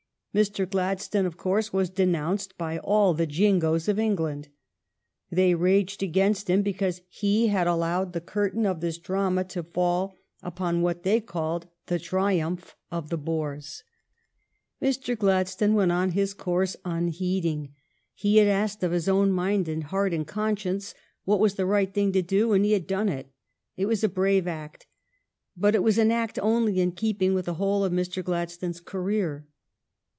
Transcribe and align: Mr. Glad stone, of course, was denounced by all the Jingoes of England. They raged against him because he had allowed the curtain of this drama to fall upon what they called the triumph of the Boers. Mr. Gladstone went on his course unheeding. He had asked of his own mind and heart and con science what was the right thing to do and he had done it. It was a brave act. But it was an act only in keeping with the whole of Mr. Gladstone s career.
Mr. 0.33 0.65
Glad 0.69 1.01
stone, 1.01 1.25
of 1.25 1.35
course, 1.35 1.73
was 1.73 1.89
denounced 1.89 2.57
by 2.57 2.77
all 2.79 3.13
the 3.13 3.27
Jingoes 3.27 3.89
of 3.89 3.99
England. 3.99 4.47
They 5.29 5.53
raged 5.53 6.01
against 6.01 6.49
him 6.49 6.61
because 6.61 7.01
he 7.09 7.47
had 7.47 7.67
allowed 7.67 8.13
the 8.13 8.21
curtain 8.21 8.65
of 8.65 8.79
this 8.79 8.97
drama 8.97 9.43
to 9.49 9.61
fall 9.61 10.15
upon 10.41 10.81
what 10.81 11.03
they 11.03 11.19
called 11.19 11.67
the 11.87 11.99
triumph 11.99 12.77
of 12.89 13.09
the 13.09 13.17
Boers. 13.17 13.83
Mr. 14.81 15.17
Gladstone 15.19 15.73
went 15.73 15.91
on 15.91 16.11
his 16.11 16.33
course 16.33 16.77
unheeding. 16.85 17.73
He 18.13 18.37
had 18.37 18.47
asked 18.47 18.83
of 18.83 18.93
his 18.93 19.09
own 19.09 19.33
mind 19.33 19.67
and 19.67 19.83
heart 19.83 20.13
and 20.13 20.25
con 20.25 20.55
science 20.55 20.95
what 21.25 21.41
was 21.41 21.55
the 21.55 21.65
right 21.65 21.93
thing 21.93 22.13
to 22.13 22.21
do 22.21 22.53
and 22.53 22.63
he 22.63 22.71
had 22.71 22.87
done 22.87 23.09
it. 23.09 23.29
It 23.75 23.85
was 23.85 24.01
a 24.01 24.07
brave 24.07 24.47
act. 24.47 24.87
But 25.57 25.75
it 25.75 25.83
was 25.83 25.97
an 25.97 26.09
act 26.09 26.39
only 26.41 26.79
in 26.79 26.93
keeping 26.93 27.33
with 27.33 27.47
the 27.47 27.55
whole 27.55 27.83
of 27.83 27.91
Mr. 27.91 28.23
Gladstone 28.23 28.69
s 28.69 28.79
career. 28.79 29.45